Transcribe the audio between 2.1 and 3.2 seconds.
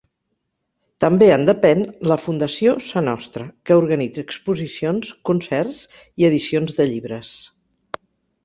la Fundació Sa